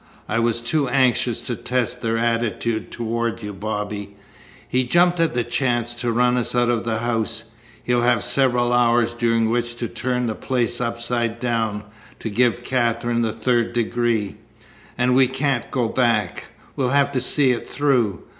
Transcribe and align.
I 0.27 0.39
was 0.39 0.61
too 0.61 0.87
anxious 0.87 1.43
to 1.43 1.55
test 1.55 2.01
their 2.01 2.17
attitude 2.17 2.89
toward 2.91 3.43
you, 3.43 3.53
Bobby. 3.53 4.15
He 4.67 4.83
jumped 4.83 5.19
at 5.19 5.35
the 5.35 5.43
chance 5.43 5.93
to 5.93 6.11
run 6.11 6.37
us 6.37 6.55
out 6.55 6.69
of 6.69 6.83
the 6.85 6.97
house. 6.97 7.51
He'll 7.83 8.01
have 8.01 8.23
several 8.23 8.73
hours 8.73 9.13
during 9.13 9.51
which 9.51 9.75
to 9.75 9.87
turn 9.87 10.25
the 10.25 10.33
place 10.33 10.81
upside 10.81 11.37
down, 11.39 11.83
to 12.17 12.31
give 12.31 12.63
Katherine 12.63 13.21
the 13.21 13.31
third 13.31 13.73
degree. 13.73 14.37
And 14.97 15.13
we 15.13 15.27
can't 15.27 15.69
go 15.69 15.87
back. 15.87 16.47
We'll 16.75 16.89
have 16.89 17.11
to 17.11 17.21
see 17.21 17.51
it 17.51 17.69
through." 17.69 18.23